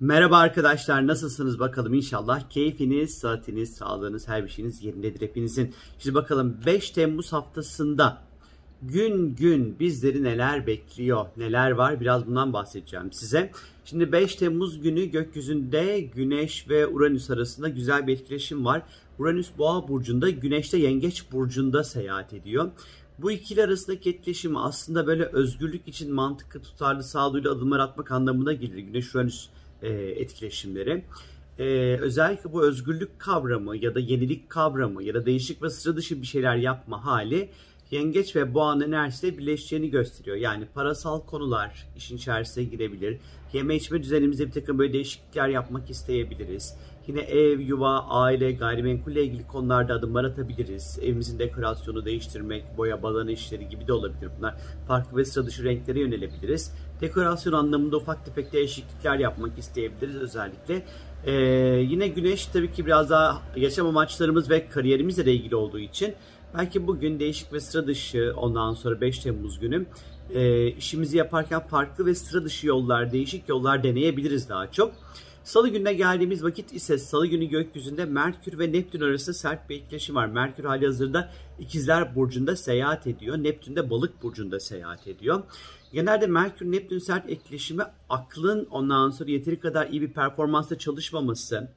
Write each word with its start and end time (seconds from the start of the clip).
Merhaba 0.00 0.38
arkadaşlar 0.38 1.06
nasılsınız 1.06 1.58
bakalım 1.58 1.94
inşallah 1.94 2.50
keyfiniz, 2.50 3.18
saatiniz, 3.18 3.74
sağlığınız, 3.74 4.28
her 4.28 4.44
bir 4.44 4.48
şeyiniz 4.48 4.84
yerindedir 4.84 5.20
hepinizin. 5.20 5.74
Şimdi 5.98 6.14
bakalım 6.14 6.56
5 6.66 6.90
Temmuz 6.90 7.32
haftasında 7.32 8.22
gün 8.82 9.34
gün 9.34 9.78
bizleri 9.78 10.22
neler 10.22 10.66
bekliyor, 10.66 11.26
neler 11.36 11.70
var 11.70 12.00
biraz 12.00 12.26
bundan 12.26 12.52
bahsedeceğim 12.52 13.12
size. 13.12 13.50
Şimdi 13.84 14.12
5 14.12 14.36
Temmuz 14.36 14.82
günü 14.82 15.04
gökyüzünde 15.04 16.00
Güneş 16.00 16.68
ve 16.68 16.86
Uranüs 16.86 17.30
arasında 17.30 17.68
güzel 17.68 18.06
bir 18.06 18.12
etkileşim 18.12 18.64
var. 18.64 18.82
Uranüs 19.18 19.50
Boğa 19.58 19.88
burcunda, 19.88 20.30
Güneş 20.30 20.72
de 20.72 20.78
Yengeç 20.78 21.32
burcunda 21.32 21.84
seyahat 21.84 22.32
ediyor. 22.32 22.70
Bu 23.18 23.30
ikili 23.30 23.62
arasındaki 23.62 24.10
etkileşim 24.10 24.56
aslında 24.56 25.06
böyle 25.06 25.24
özgürlük 25.24 25.88
için 25.88 26.14
mantıklı, 26.14 26.62
tutarlı, 26.62 27.02
sağduyulu 27.02 27.50
adımlar 27.50 27.78
atmak 27.80 28.10
anlamına 28.10 28.52
gelir. 28.52 28.78
Güneş 28.78 29.14
Uranüs 29.14 29.48
e, 29.84 29.90
etkileşimleri. 29.92 31.04
E, 31.58 31.64
özellikle 32.00 32.52
bu 32.52 32.62
özgürlük 32.62 33.18
kavramı 33.18 33.76
ya 33.76 33.94
da 33.94 34.00
yenilik 34.00 34.50
kavramı 34.50 35.02
ya 35.02 35.14
da 35.14 35.26
değişik 35.26 35.62
ve 35.62 35.70
sıra 35.70 35.96
dışı 35.96 36.22
bir 36.22 36.26
şeyler 36.26 36.56
yapma 36.56 37.04
hali 37.04 37.48
yengeç 37.94 38.36
ve 38.36 38.54
boğanın 38.54 38.92
enerjisiyle 38.92 39.38
birleşeceğini 39.38 39.90
gösteriyor. 39.90 40.36
Yani 40.36 40.66
parasal 40.74 41.20
konular 41.20 41.86
işin 41.96 42.16
içerisine 42.16 42.64
girebilir. 42.64 43.18
Yeme 43.52 43.76
içme 43.76 44.02
düzenimizde 44.02 44.46
bir 44.46 44.52
takım 44.52 44.78
böyle 44.78 44.92
değişiklikler 44.92 45.48
yapmak 45.48 45.90
isteyebiliriz. 45.90 46.76
Yine 47.06 47.20
ev, 47.20 47.60
yuva, 47.60 47.98
aile, 47.98 48.52
gayrimenkulle 48.52 49.24
ilgili 49.24 49.46
konularda 49.46 49.94
adımlar 49.94 50.24
atabiliriz. 50.24 50.98
Evimizin 51.02 51.38
dekorasyonu 51.38 52.04
değiştirmek, 52.04 52.64
boya, 52.78 53.02
balana 53.02 53.30
işleri 53.30 53.68
gibi 53.68 53.86
de 53.86 53.92
olabilir 53.92 54.30
bunlar. 54.38 54.54
Farklı 54.88 55.16
ve 55.16 55.24
sıra 55.24 55.46
dışı 55.46 55.64
renklere 55.64 56.00
yönelebiliriz. 56.00 56.74
Dekorasyon 57.00 57.52
anlamında 57.52 57.96
ufak 57.96 58.24
tefek 58.24 58.52
değişiklikler 58.52 59.18
yapmak 59.18 59.58
isteyebiliriz 59.58 60.16
özellikle. 60.16 60.82
Ee, 61.26 61.32
yine 61.90 62.08
güneş 62.08 62.46
tabii 62.46 62.72
ki 62.72 62.86
biraz 62.86 63.10
daha 63.10 63.42
yaşam 63.56 63.86
amaçlarımız 63.86 64.50
ve 64.50 64.68
kariyerimizle 64.68 65.32
ilgili 65.32 65.56
olduğu 65.56 65.78
için 65.78 66.14
belki 66.54 66.86
bugün 66.86 67.20
değişik 67.20 67.52
ve 67.52 67.60
sıra 67.60 67.86
dışı 67.86 68.34
ondan 68.36 68.74
sonra 68.74 69.00
5 69.00 69.18
Temmuz 69.18 69.60
günü 69.60 69.86
e, 70.34 70.66
işimizi 70.66 71.16
yaparken 71.16 71.60
farklı 71.60 72.06
ve 72.06 72.14
sıra 72.14 72.44
dışı 72.44 72.66
yollar, 72.66 73.12
değişik 73.12 73.48
yollar 73.48 73.82
deneyebiliriz 73.82 74.48
daha 74.48 74.70
çok. 74.70 74.92
Salı 75.44 75.68
gününe 75.68 75.92
geldiğimiz 75.92 76.44
vakit 76.44 76.72
ise 76.72 76.98
salı 76.98 77.26
günü 77.26 77.44
gökyüzünde 77.44 78.04
Merkür 78.04 78.58
ve 78.58 78.72
Neptün 78.72 79.00
arasında 79.00 79.34
sert 79.34 79.70
bir 79.70 79.76
etkileşim 79.76 80.14
var. 80.14 80.26
Merkür 80.26 80.64
hali 80.64 80.86
hazırda 80.86 81.30
ikizler 81.58 82.14
burcunda 82.14 82.56
seyahat 82.56 83.06
ediyor. 83.06 83.36
Neptün 83.36 83.76
de 83.76 83.90
balık 83.90 84.22
burcunda 84.22 84.60
seyahat 84.60 85.06
ediyor. 85.06 85.42
Genelde 85.92 86.26
Merkür 86.26 86.72
Neptün 86.72 86.98
sert 86.98 87.30
etkileşimi 87.30 87.82
aklın 88.08 88.68
ondan 88.70 89.10
sonra 89.10 89.30
yeteri 89.30 89.60
kadar 89.60 89.86
iyi 89.86 90.02
bir 90.02 90.12
performansla 90.12 90.78
çalışmaması, 90.78 91.68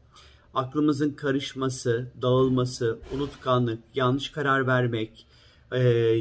aklımızın 0.57 1.11
karışması, 1.11 2.11
dağılması, 2.21 2.99
unutkanlık, 3.15 3.79
yanlış 3.95 4.29
karar 4.29 4.67
vermek, 4.67 5.27
e, 5.71 5.79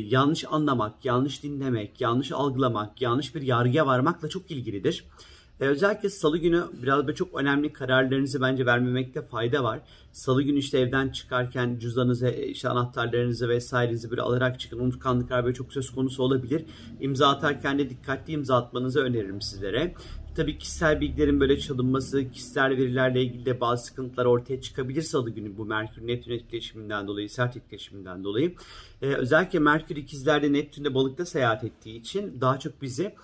yanlış 0.09 0.45
anlamak, 0.51 1.05
yanlış 1.05 1.43
dinlemek, 1.43 2.01
yanlış 2.01 2.33
algılamak, 2.33 3.03
yanlış 3.03 3.35
bir 3.35 3.43
yargıya 3.43 3.87
varmakla 3.87 4.29
çok 4.29 4.51
ilgilidir. 4.51 5.05
E, 5.61 5.67
özellikle 5.67 6.11
salı 6.11 6.39
günü 6.39 6.65
biraz 6.83 7.07
böyle 7.07 7.17
çok 7.17 7.41
önemli 7.41 7.73
kararlarınızı 7.73 8.41
bence 8.41 8.67
vermemekte 8.67 9.23
fayda 9.23 9.65
var. 9.65 9.81
Salı 10.13 10.43
günü 10.43 10.59
işte 10.59 10.79
evden 10.79 11.09
çıkarken 11.09 11.79
cüzdanınızı, 11.79 12.29
işte 12.29 12.69
anahtarlarınızı 12.69 13.49
vesairenizi 13.49 14.11
böyle 14.11 14.23
alarak 14.23 14.61
çıkın. 14.61 14.79
Unutkanlıklar 14.79 15.45
böyle 15.45 15.55
çok 15.55 15.73
söz 15.73 15.91
konusu 15.91 16.23
olabilir. 16.23 16.65
İmza 17.01 17.29
atarken 17.29 17.79
de 17.79 17.91
dikkatli 17.91 18.33
imza 18.33 18.57
atmanızı 18.57 19.01
öneririm 19.01 19.41
sizlere. 19.41 19.95
Tabii 20.37 20.59
kişisel 20.59 21.01
bilgilerin 21.01 21.41
böyle 21.41 21.59
çalınması, 21.59 22.31
kişisel 22.31 22.71
verilerle 22.71 23.23
ilgili 23.23 23.47
de 23.47 23.61
bazı 23.61 23.85
sıkıntılar 23.85 24.25
ortaya 24.25 24.61
çıkabilir 24.61 25.03
salı 25.03 25.31
günü 25.31 25.57
bu 25.57 25.65
Merkür 25.65 26.07
Neptün 26.07 26.33
etkileşiminden 26.33 27.09
dolayı, 27.09 27.31
sert 27.31 27.57
etkileşiminden 27.57 28.25
dolayı. 28.25 28.55
Ee, 29.03 29.07
özellikle 29.07 29.59
Merkür 29.59 29.97
ikizlerde 29.97 30.53
Neptün'de 30.53 30.95
balıkta 30.95 31.27
seyahat 31.27 31.65
ettiği 31.65 32.01
için 32.01 32.41
daha 32.41 32.59
çok 32.59 32.83
bizi 32.83 33.15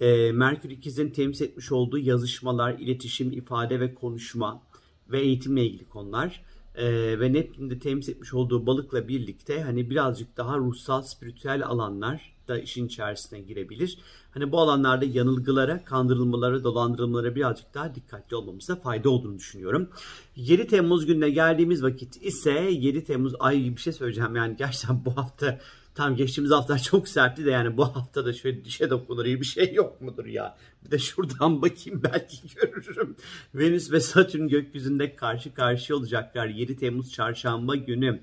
e, 0.00 0.32
Merkür 0.32 0.70
ikizlerin 0.70 1.10
temsil 1.10 1.44
etmiş 1.44 1.72
olduğu 1.72 1.98
yazışmalar, 1.98 2.78
iletişim, 2.78 3.32
ifade 3.32 3.80
ve 3.80 3.94
konuşma 3.94 4.62
ve 5.08 5.20
eğitimle 5.20 5.66
ilgili 5.66 5.88
konular. 5.88 6.44
E, 6.74 7.20
ve 7.20 7.32
Neptün'de 7.32 7.78
temsil 7.78 8.12
etmiş 8.12 8.34
olduğu 8.34 8.66
balıkla 8.66 9.08
birlikte 9.08 9.62
hani 9.62 9.90
birazcık 9.90 10.36
daha 10.36 10.58
ruhsal, 10.58 11.02
spiritüel 11.02 11.66
alanlar 11.66 12.36
da 12.50 12.58
işin 12.58 12.86
içerisine 12.86 13.40
girebilir. 13.40 13.98
Hani 14.30 14.52
bu 14.52 14.60
alanlarda 14.60 15.04
yanılgılara, 15.04 15.84
kandırılmalara, 15.84 16.64
dolandırılmalara 16.64 17.34
birazcık 17.34 17.74
daha 17.74 17.94
dikkatli 17.94 18.36
olmamızda 18.36 18.76
fayda 18.76 19.10
olduğunu 19.10 19.38
düşünüyorum. 19.38 19.88
7 20.36 20.66
Temmuz 20.66 21.06
gününe 21.06 21.30
geldiğimiz 21.30 21.82
vakit 21.82 22.22
ise 22.22 22.50
7 22.70 23.04
Temmuz 23.04 23.32
ay 23.40 23.56
bir 23.56 23.80
şey 23.80 23.92
söyleyeceğim 23.92 24.36
yani 24.36 24.56
gerçekten 24.56 25.04
bu 25.04 25.16
hafta 25.16 25.58
Tam 25.94 26.16
geçtiğimiz 26.16 26.50
hafta 26.52 26.78
çok 26.82 27.08
sertti 27.08 27.44
de 27.44 27.50
yani 27.50 27.76
bu 27.76 27.84
hafta 27.84 28.24
da 28.24 28.32
şöyle 28.32 28.64
dişe 28.64 28.90
dokunur 28.90 29.24
iyi 29.24 29.40
bir 29.40 29.46
şey 29.46 29.74
yok 29.74 30.00
mudur 30.00 30.26
ya? 30.26 30.56
Bir 30.84 30.90
de 30.90 30.98
şuradan 30.98 31.62
bakayım 31.62 32.02
belki 32.04 32.36
görürüm. 32.54 33.16
Venüs 33.54 33.92
ve 33.92 34.00
Satürn 34.00 34.48
gökyüzünde 34.48 35.16
karşı 35.16 35.54
karşıya 35.54 35.98
olacaklar 35.98 36.46
7 36.46 36.76
Temmuz 36.76 37.12
çarşamba 37.12 37.76
günü. 37.76 38.20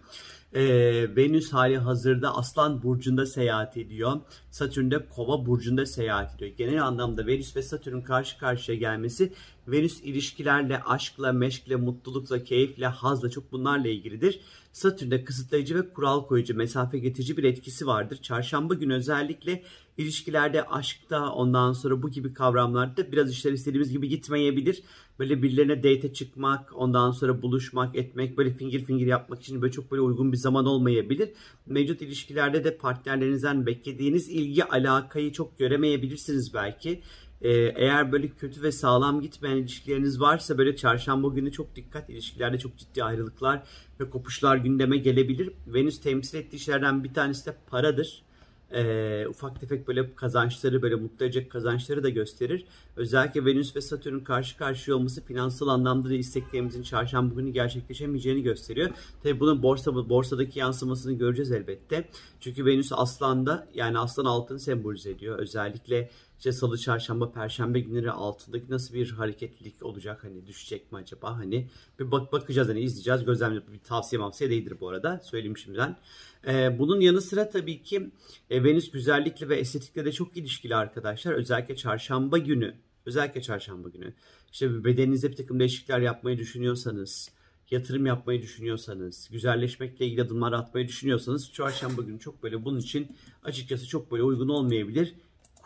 Ee, 0.54 1.16
Venüs 1.16 1.54
hali 1.54 1.78
hazırda 1.78 2.36
Aslan 2.36 2.84
Burcu'nda 2.84 3.26
seyahat 3.26 3.78
ediyor. 3.78 4.22
Satürn 4.52 4.92
de 4.92 5.06
Kova 5.10 5.46
Burcu'nda 5.46 5.86
seyahat 5.86 6.36
ediyor. 6.36 6.52
Genel 6.58 6.84
anlamda 6.84 7.28
Venüs 7.28 7.56
ve 7.56 7.62
Satürn 7.62 8.02
karşı 8.02 8.38
karşıya 8.38 8.78
gelmesi 8.78 9.34
Venüs 9.68 10.02
ilişkilerle, 10.04 10.84
aşkla, 10.84 11.34
meşkle, 11.34 11.76
mutlulukla, 11.76 12.44
keyifle, 12.44 12.88
hazla 12.88 13.30
çok 13.30 13.52
bunlarla 13.52 13.88
ilgilidir. 13.88 14.40
Satürn'de 14.72 15.24
kısıtlayıcı 15.24 15.76
ve 15.76 15.94
kural 15.94 16.28
koyucu, 16.28 16.56
mesafe 16.56 17.00
getirici 17.00 17.38
bir 17.38 17.44
etkisi 17.44 17.88
vardır. 17.88 18.18
Çarşamba 18.22 18.74
günü 18.74 18.94
özellikle 18.94 19.64
ilişkilerde, 19.98 20.64
aşkta, 20.64 21.32
ondan 21.32 21.74
sonra 21.74 22.02
bu 22.02 22.10
gibi 22.10 22.34
kavramlarda 22.34 23.12
biraz 23.12 23.32
işler 23.32 23.52
istediğimiz 23.52 23.92
gibi 23.92 24.08
gitmeyebilir. 24.08 24.84
Böyle 25.20 25.44
birilerine 25.44 25.78
date 25.78 26.14
çıkmak, 26.14 26.76
ondan 26.76 27.12
sonra 27.12 27.42
buluşmak, 27.42 27.96
etmek, 27.96 28.38
böyle 28.38 28.54
fingir 28.54 28.86
fingir 28.86 29.08
yapmak 29.08 29.42
için 29.42 29.62
böyle 29.62 29.72
çok 29.72 29.92
böyle 29.92 30.02
uygun 30.02 30.32
bir 30.32 30.38
zaman 30.38 30.66
olmayabilir. 30.66 31.30
Mevcut 31.66 32.02
ilişkilerde 32.02 32.64
de 32.64 32.78
partnerlerinizden 32.78 33.66
beklediğiniz 33.66 34.30
ilgi, 34.30 34.64
alakayı 34.64 35.32
çok 35.32 35.60
göremeyebilirsiniz 35.60 36.54
belki. 36.54 37.02
Ee, 37.42 37.50
eğer 37.76 38.12
böyle 38.12 38.28
kötü 38.30 38.64
ve 38.64 38.72
sağlam 38.72 39.22
gitmeyen 39.22 39.58
ilişkileriniz 39.58 40.22
varsa 40.22 40.58
böyle 40.58 40.76
çarşamba 40.76 41.28
günü 41.28 41.52
çok 41.52 41.76
dikkat 41.76 42.10
ilişkilerde 42.10 42.60
çok 42.60 42.78
ciddi 42.78 43.04
ayrılıklar 43.04 43.64
ve 44.00 44.10
kopuşlar 44.10 44.58
gündeme 44.58 44.98
gelebilir. 44.98 45.54
Venüs 45.68 46.02
temsil 46.02 46.38
ettiği 46.38 46.60
şeylerden 46.60 47.04
bir 47.04 47.14
tanesi 47.14 47.46
de 47.46 47.56
paradır 47.70 48.27
e, 48.72 49.26
ufak 49.30 49.60
tefek 49.60 49.88
böyle 49.88 50.16
kazançları 50.16 50.82
böyle 50.82 50.96
mutlu 50.96 51.26
edecek 51.26 51.52
kazançları 51.52 52.04
da 52.04 52.10
gösterir. 52.10 52.66
Özellikle 52.96 53.46
Venüs 53.46 53.76
ve 53.76 53.82
Satürn 53.82 54.20
karşı 54.20 54.58
karşıya 54.58 54.98
olması 54.98 55.26
finansal 55.26 55.68
anlamda 55.68 56.10
da 56.10 56.14
isteklerimizin 56.14 56.84
çarşamba 56.84 57.36
günü 57.36 57.50
gerçekleşemeyeceğini 57.50 58.44
gösteriyor. 58.44 58.90
Tabi 59.24 59.40
bunun 59.40 59.64
borsa 59.64 60.10
borsadaki 60.10 60.60
yansımasını 60.60 61.14
göreceğiz 61.14 61.52
elbette. 61.52 62.10
Çünkü 62.40 62.66
Venüs 62.66 62.92
aslanda 62.92 63.68
yani 63.74 64.00
aslan 64.00 64.26
altını 64.26 64.60
sembolize 64.60 65.12
ediyor. 65.12 65.40
Özellikle 65.40 66.10
işte 66.38 66.52
salı, 66.52 66.78
çarşamba, 66.78 67.32
perşembe 67.32 67.80
günleri 67.80 68.12
altındaki 68.12 68.66
nasıl 68.70 68.94
bir 68.94 69.12
hareketlilik 69.12 69.84
olacak 69.86 70.24
hani 70.24 70.48
düşecek 70.48 70.92
mi 70.92 70.98
acaba 70.98 71.38
hani 71.38 71.70
bir 72.00 72.12
bak 72.12 72.32
bakacağız 72.34 72.70
hani 72.70 72.80
izleyeceğiz 72.80 73.26
gözlemleyip 73.26 73.74
bir 73.74 73.80
tavsiye 73.80 74.22
mavsiye 74.22 74.50
değildir 74.50 74.78
bu 74.80 74.90
arada 74.90 75.20
söyleyeyim 75.20 75.58
şimdiden. 75.58 75.98
Ee, 76.48 76.80
bunun 76.80 77.00
yanı 77.00 77.22
sıra 77.22 77.50
tabii 77.50 77.84
ki 77.84 78.12
e, 78.50 78.64
Venüs 78.64 78.92
güzellikle 78.92 79.50
ve 79.50 79.56
estetikle 79.56 80.06
de 80.06 80.12
çok 80.12 80.38
ilişkili 80.38 80.76
arkadaşlar 80.76 81.34
özellikle 81.34 81.76
çarşamba 81.76 82.38
günü 82.38 82.76
özellikle 83.06 83.42
çarşamba 83.42 83.90
günü 83.90 84.14
işte 84.52 84.84
bedeninizde 84.84 85.32
bir 85.32 85.36
takım 85.36 85.60
değişiklikler 85.60 86.00
yapmayı 86.00 86.38
düşünüyorsanız 86.38 87.32
yatırım 87.72 88.06
yapmayı 88.06 88.42
düşünüyorsanız, 88.42 89.30
güzelleşmekle 89.32 90.06
ilgili 90.06 90.22
adımlar 90.22 90.54
atmayı 90.54 90.88
düşünüyorsanız 90.88 91.52
çarşamba 91.54 92.02
günü 92.02 92.20
çok 92.20 92.44
böyle 92.44 92.66
bunun 92.66 92.80
için 92.80 93.16
açıkçası 93.44 93.88
çok 93.88 94.12
böyle 94.12 94.24
uygun 94.24 94.50
olmayabilir 94.50 95.16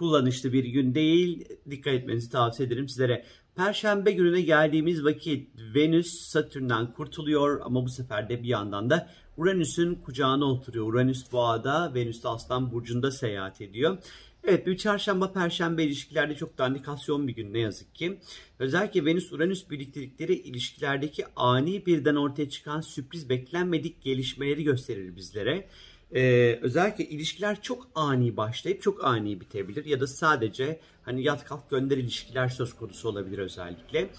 kullanışlı 0.02 0.54
bir 0.54 0.64
gün 0.64 0.96
değil. 0.96 1.46
Dikkat 1.70 1.94
etmenizi 1.94 2.30
tavsiye 2.30 2.68
ederim 2.68 2.90
sizlere. 2.90 3.26
Perşembe 3.56 4.12
gününe 4.12 4.42
geldiğimiz 4.42 5.04
vakit 5.04 5.50
Venüs 5.76 6.08
Satürn'den 6.08 6.94
kurtuluyor 6.94 7.62
ama 7.64 7.86
bu 7.86 7.90
sefer 7.90 8.30
de 8.30 8.44
bir 8.44 8.48
yandan 8.48 8.90
da 8.90 9.10
Uranüs'ün 9.42 9.96
kucağına 9.96 10.46
oturuyor. 10.46 10.86
Uranüs 10.86 11.32
boğada, 11.32 11.92
Venüs 11.96 12.24
de 12.24 12.28
aslan 12.28 12.72
burcunda 12.72 13.12
seyahat 13.12 13.62
ediyor. 13.62 13.98
Evet 14.44 14.68
bir 14.68 14.78
çarşamba 14.78 15.34
perşembe 15.34 15.84
ilişkilerde 15.84 16.36
çok 16.36 16.58
dandikasyon 16.58 17.28
bir 17.28 17.36
gün 17.36 17.54
ne 17.54 17.60
yazık 17.60 17.96
ki. 17.96 18.20
Özellikle 18.60 19.06
Venüs-Uranüs 19.06 19.70
birliktelikleri 19.70 20.34
ilişkilerdeki 20.34 21.26
ani 21.36 21.86
birden 21.86 22.16
ortaya 22.16 22.50
çıkan 22.50 22.82
sürpriz 22.82 23.30
beklenmedik 23.30 24.02
gelişmeleri 24.02 24.64
gösterir 24.64 25.16
bizlere. 25.16 25.68
Ee, 26.16 26.60
özellikle 26.62 27.06
ilişkiler 27.06 27.62
çok 27.62 27.88
ani 27.96 28.38
başlayıp 28.38 28.82
çok 28.82 29.06
ani 29.06 29.42
bitebilir 29.42 29.86
ya 29.86 30.00
da 30.00 30.08
sadece 30.08 30.80
hani 31.04 31.24
yat 31.24 31.46
kalk 31.46 31.70
gönder 31.70 31.98
ilişkiler 31.98 32.50
söz 32.50 32.74
konusu 32.74 33.10
olabilir 33.10 33.38
özellikle. 33.38 34.10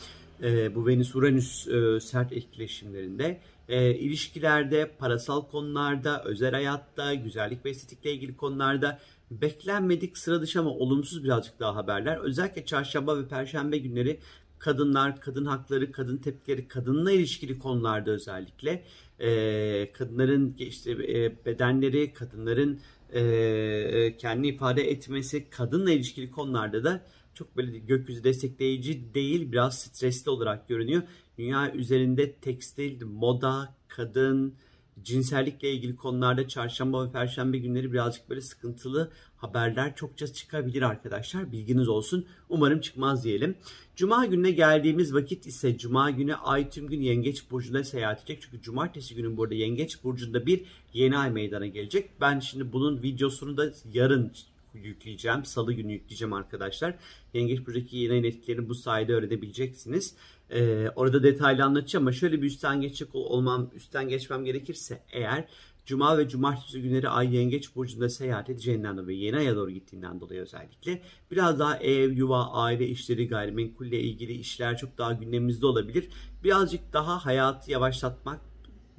Ee, 0.42 0.74
bu 0.74 0.86
Venüs-Uranüs 0.86 1.68
e, 1.68 2.00
sert 2.00 2.32
etkileşimlerinde 2.32 3.40
e, 3.68 3.94
ilişkilerde, 3.94 4.90
parasal 4.98 5.42
konularda, 5.42 6.24
özel 6.24 6.52
hayatta, 6.52 7.14
güzellik 7.14 7.64
ve 7.64 7.70
estetikle 7.70 8.12
ilgili 8.12 8.36
konularda 8.36 8.98
beklenmedik 9.30 10.18
sıra 10.18 10.42
dışı 10.42 10.60
ama 10.60 10.70
olumsuz 10.70 11.24
birazcık 11.24 11.60
daha 11.60 11.76
haberler. 11.76 12.16
Özellikle 12.16 12.64
çarşamba 12.64 13.18
ve 13.18 13.28
perşembe 13.28 13.78
günleri 13.78 14.20
kadınlar, 14.58 15.20
kadın 15.20 15.44
hakları, 15.44 15.92
kadın 15.92 16.16
tepkileri, 16.16 16.68
kadınla 16.68 17.12
ilişkili 17.12 17.58
konularda 17.58 18.10
özellikle 18.10 18.84
e, 19.20 19.92
kadınların 19.92 20.54
işte 20.58 20.90
e, 20.90 21.46
bedenleri, 21.46 22.12
kadınların 22.12 22.80
e, 23.12 24.16
kendini 24.18 24.48
ifade 24.48 24.90
etmesi, 24.90 25.50
kadınla 25.50 25.90
ilişkili 25.90 26.30
konularda 26.30 26.84
da 26.84 27.02
çok 27.34 27.56
böyle 27.56 27.78
gökyüzü 27.78 28.24
destekleyici 28.24 29.14
değil, 29.14 29.52
biraz 29.52 29.78
stresli 29.78 30.30
olarak 30.30 30.68
görünüyor. 30.68 31.02
Dünya 31.38 31.72
üzerinde 31.72 32.32
tekstil, 32.32 33.04
moda, 33.04 33.74
kadın, 33.88 34.54
cinsellikle 35.02 35.72
ilgili 35.72 35.96
konularda 35.96 36.48
çarşamba 36.48 37.06
ve 37.06 37.12
perşembe 37.12 37.58
günleri 37.58 37.92
birazcık 37.92 38.30
böyle 38.30 38.40
sıkıntılı 38.40 39.10
haberler 39.36 39.96
çokça 39.96 40.26
çıkabilir 40.26 40.82
arkadaşlar. 40.82 41.52
Bilginiz 41.52 41.88
olsun. 41.88 42.26
Umarım 42.48 42.80
çıkmaz 42.80 43.24
diyelim. 43.24 43.56
Cuma 43.96 44.26
gününe 44.26 44.50
geldiğimiz 44.50 45.14
vakit 45.14 45.46
ise 45.46 45.78
Cuma 45.78 46.10
günü 46.10 46.34
ay 46.34 46.70
tüm 46.70 46.88
gün 46.88 47.00
Yengeç 47.00 47.50
Burcu'nda 47.50 47.84
seyahat 47.84 48.18
edecek. 48.18 48.42
Çünkü 48.42 48.62
Cumartesi 48.62 49.14
günü 49.14 49.36
burada 49.36 49.54
Yengeç 49.54 50.04
Burcu'nda 50.04 50.46
bir 50.46 50.64
yeni 50.92 51.18
ay 51.18 51.30
meydana 51.30 51.66
gelecek. 51.66 52.20
Ben 52.20 52.40
şimdi 52.40 52.72
bunun 52.72 53.02
videosunu 53.02 53.56
da 53.56 53.72
yarın 53.92 54.32
yükleyeceğim. 54.78 55.44
Salı 55.44 55.72
günü 55.72 55.92
yükleyeceğim 55.92 56.32
arkadaşlar. 56.32 56.94
Yengeç 57.34 57.66
Burcu'daki 57.66 57.96
yeni 57.96 58.26
etkilerini 58.26 58.68
bu 58.68 58.74
sayede 58.74 59.14
öğrenebileceksiniz. 59.14 60.14
Ee, 60.50 60.88
orada 60.96 61.22
detaylı 61.22 61.64
anlatacağım 61.64 62.04
ama 62.04 62.12
şöyle 62.12 62.42
bir 62.42 62.46
üstten 62.46 62.80
geçecek 62.80 63.14
olmam, 63.14 63.70
üstten 63.74 64.08
geçmem 64.08 64.44
gerekirse 64.44 65.02
eğer 65.12 65.48
Cuma 65.86 66.18
ve 66.18 66.28
Cumartesi 66.28 66.82
günleri 66.82 67.08
Ay 67.08 67.36
Yengeç 67.36 67.76
Burcu'nda 67.76 68.08
seyahat 68.08 68.50
edeceğinden 68.50 68.96
dolayı 68.96 69.18
yeni 69.18 69.36
aya 69.36 69.56
doğru 69.56 69.70
gittiğinden 69.70 70.20
dolayı 70.20 70.40
özellikle 70.40 71.02
biraz 71.30 71.58
daha 71.58 71.76
ev, 71.76 72.12
yuva, 72.12 72.46
aile 72.46 72.88
işleri, 72.88 73.28
gayrimenkulle 73.28 74.00
ilgili 74.00 74.32
işler 74.32 74.76
çok 74.76 74.98
daha 74.98 75.12
gündemimizde 75.12 75.66
olabilir. 75.66 76.08
Birazcık 76.44 76.92
daha 76.92 77.26
hayatı 77.26 77.70
yavaşlatmak 77.70 78.40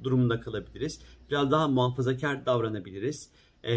durumunda 0.02 0.40
kalabiliriz. 0.40 1.00
Biraz 1.30 1.50
daha 1.50 1.68
muhafazakar 1.68 2.46
davranabiliriz. 2.46 3.30
Ee, 3.66 3.74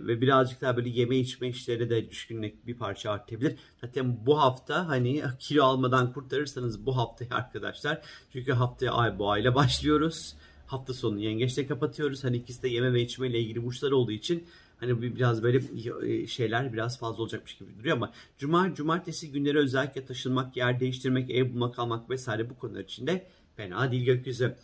ve 0.00 0.20
birazcık 0.20 0.60
daha 0.60 0.76
böyle 0.76 0.88
yeme 0.88 1.16
içme 1.16 1.48
işleri 1.48 1.90
de 1.90 2.10
düşkünlük 2.10 2.66
bir 2.66 2.74
parça 2.74 3.10
artabilir. 3.10 3.56
Zaten 3.80 4.26
bu 4.26 4.40
hafta 4.40 4.88
hani 4.88 5.22
kilo 5.38 5.64
almadan 5.64 6.12
kurtarırsanız 6.12 6.86
bu 6.86 6.96
haftayı 6.96 7.30
arkadaşlar. 7.30 8.02
Çünkü 8.32 8.52
haftaya 8.52 8.92
ay 8.92 9.18
bu 9.18 9.30
ayla 9.30 9.54
başlıyoruz. 9.54 10.34
Hafta 10.66 10.94
sonu 10.94 11.18
yengeçle 11.18 11.66
kapatıyoruz. 11.66 12.24
Hani 12.24 12.36
ikisi 12.36 12.62
de 12.62 12.68
yeme 12.68 12.92
ve 12.92 13.02
içme 13.02 13.28
ile 13.28 13.40
ilgili 13.40 13.64
burçlar 13.64 13.90
olduğu 13.90 14.12
için 14.12 14.46
hani 14.80 15.02
biraz 15.02 15.42
böyle 15.42 16.26
şeyler 16.26 16.72
biraz 16.72 16.98
fazla 16.98 17.22
olacakmış 17.22 17.54
gibi 17.58 17.78
duruyor 17.78 17.96
ama 17.96 18.12
cuma 18.38 18.74
cumartesi 18.74 19.32
günleri 19.32 19.58
özellikle 19.58 20.04
taşınmak, 20.04 20.56
yer 20.56 20.80
değiştirmek, 20.80 21.30
ev 21.30 21.52
bulmak, 21.52 21.78
almak 21.78 22.10
vesaire 22.10 22.50
bu 22.50 22.58
konular 22.58 22.80
içinde 22.80 23.26
fena 23.60 23.92
değil 23.92 24.04
gökyüzü. 24.04 24.54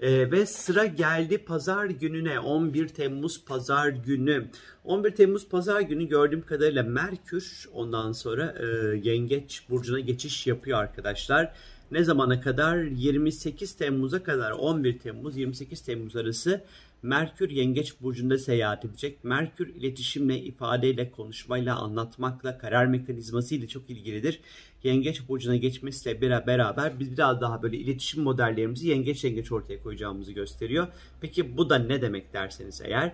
Ee, 0.00 0.30
ve 0.30 0.46
sıra 0.46 0.86
geldi 0.86 1.38
pazar 1.38 1.86
gününe 1.86 2.40
11 2.40 2.88
Temmuz 2.88 3.44
pazar 3.44 3.88
günü. 3.88 4.50
11 4.84 5.10
Temmuz 5.10 5.48
pazar 5.48 5.80
günü 5.80 6.08
gördüğüm 6.08 6.42
kadarıyla 6.42 6.82
Merkür 6.82 7.68
ondan 7.72 8.12
sonra 8.12 8.54
e, 8.60 8.64
Yengeç 9.08 9.62
burcuna 9.70 10.00
geçiş 10.00 10.46
yapıyor 10.46 10.78
arkadaşlar. 10.78 11.52
Ne 11.90 12.04
zamana 12.04 12.40
kadar? 12.40 12.76
28 12.82 13.76
Temmuz'a 13.76 14.22
kadar 14.22 14.50
11 14.50 14.98
Temmuz 14.98 15.36
28 15.36 15.80
Temmuz 15.80 16.16
arası 16.16 16.64
Merkür 17.04 17.50
Yengeç 17.50 18.00
burcunda 18.00 18.38
seyahat 18.38 18.84
edecek. 18.84 19.24
Merkür 19.24 19.68
iletişimle, 19.68 20.38
ifadeyle, 20.38 21.10
konuşmayla, 21.10 21.76
anlatmakla, 21.76 22.58
karar 22.58 22.86
mekanizması 22.86 23.54
ile 23.54 23.68
çok 23.68 23.90
ilgilidir. 23.90 24.40
Yengeç 24.82 25.28
burcuna 25.28 25.56
geçmesiyle 25.56 26.20
beraber 26.46 27.00
biz 27.00 27.12
biraz 27.12 27.40
daha 27.40 27.62
böyle 27.62 27.76
iletişim 27.76 28.22
modellerimizi 28.22 28.88
yengeç 28.88 29.24
yengeç 29.24 29.52
ortaya 29.52 29.82
koyacağımızı 29.82 30.32
gösteriyor. 30.32 30.86
Peki 31.20 31.56
bu 31.56 31.70
da 31.70 31.78
ne 31.78 32.02
demek 32.02 32.32
derseniz 32.32 32.82
eğer 32.84 33.12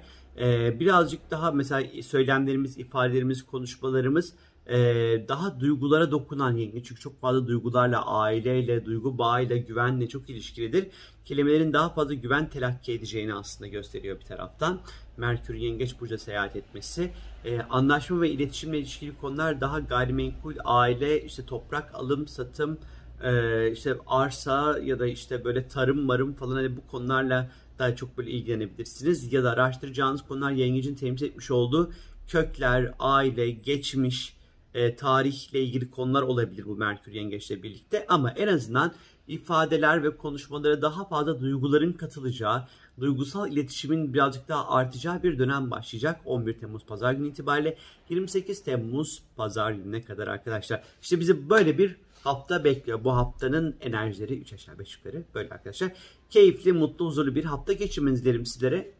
birazcık 0.80 1.30
daha 1.30 1.52
mesela 1.52 2.02
söylemlerimiz, 2.02 2.78
ifadelerimiz, 2.78 3.42
konuşmalarımız 3.42 4.34
ee, 4.70 5.24
daha 5.28 5.60
duygulara 5.60 6.10
dokunan 6.10 6.56
yengeç. 6.56 6.86
Çünkü 6.86 7.00
çok 7.00 7.20
fazla 7.20 7.46
duygularla, 7.46 8.06
aileyle, 8.06 8.84
duygu 8.84 9.18
bağıyla, 9.18 9.56
güvenle 9.56 10.08
çok 10.08 10.30
ilişkilidir. 10.30 10.86
Kelimelerin 11.24 11.72
daha 11.72 11.88
fazla 11.88 12.14
güven 12.14 12.50
telakki 12.50 12.92
edeceğini 12.92 13.34
aslında 13.34 13.68
gösteriyor 13.68 14.20
bir 14.20 14.24
taraftan. 14.24 14.80
Merkür 15.16 15.54
Yengeç 15.54 16.00
Burcu'da 16.00 16.18
seyahat 16.18 16.56
etmesi. 16.56 17.10
Ee, 17.44 17.60
anlaşma 17.60 18.20
ve 18.20 18.30
iletişimle 18.30 18.78
ilişkili 18.78 19.16
konular 19.16 19.60
daha 19.60 19.80
gayrimenkul, 19.80 20.54
aile, 20.64 21.24
işte 21.24 21.46
toprak 21.46 21.94
alım, 21.94 22.28
satım, 22.28 22.78
e, 23.22 23.72
işte 23.72 23.96
arsa 24.06 24.78
ya 24.78 24.98
da 24.98 25.06
işte 25.06 25.44
böyle 25.44 25.68
tarım 25.68 26.00
marım 26.00 26.34
falan 26.34 26.54
hani 26.54 26.76
bu 26.76 26.86
konularla 26.86 27.50
daha 27.78 27.96
çok 27.96 28.18
böyle 28.18 28.30
ilgilenebilirsiniz. 28.30 29.32
Ya 29.32 29.44
da 29.44 29.50
araştıracağınız 29.50 30.22
konular 30.22 30.50
yengecin 30.50 30.94
temsil 30.94 31.26
etmiş 31.26 31.50
olduğu 31.50 31.92
kökler, 32.28 32.94
aile, 32.98 33.50
geçmiş, 33.50 34.39
e, 34.74 34.96
tarihle 34.96 35.60
ilgili 35.60 35.90
konular 35.90 36.22
olabilir 36.22 36.64
bu 36.66 36.76
Merkür 36.76 37.12
Yengeç'le 37.12 37.62
birlikte 37.62 38.06
ama 38.08 38.30
en 38.30 38.48
azından 38.48 38.92
ifadeler 39.28 40.02
ve 40.02 40.16
konuşmalara 40.16 40.82
daha 40.82 41.04
fazla 41.04 41.40
duyguların 41.40 41.92
katılacağı, 41.92 42.66
duygusal 43.00 43.52
iletişimin 43.52 44.14
birazcık 44.14 44.48
daha 44.48 44.68
artacağı 44.68 45.22
bir 45.22 45.38
dönem 45.38 45.70
başlayacak 45.70 46.20
11 46.24 46.58
Temmuz 46.58 46.84
Pazar 46.84 47.12
günü 47.12 47.28
itibariyle 47.28 47.76
28 48.08 48.64
Temmuz 48.64 49.22
Pazar 49.36 49.72
gününe 49.72 50.04
kadar 50.04 50.28
arkadaşlar. 50.28 50.82
İşte 51.02 51.20
bizi 51.20 51.50
böyle 51.50 51.78
bir 51.78 51.96
hafta 52.24 52.64
bekliyor. 52.64 53.04
Bu 53.04 53.16
haftanın 53.16 53.76
enerjileri 53.80 54.38
3 54.40 54.52
aşağı 54.52 54.78
5 54.78 54.96
yukarı 54.96 55.24
böyle 55.34 55.50
arkadaşlar. 55.50 55.92
Keyifli, 56.30 56.72
mutlu, 56.72 57.06
huzurlu 57.06 57.34
bir 57.34 57.44
hafta 57.44 57.72
geçirmenizi 57.72 58.24
dilerim 58.24 58.46
sizlere. 58.46 58.90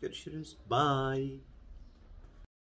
Görüşürüz. 0.00 0.56
Bye. 0.70 1.51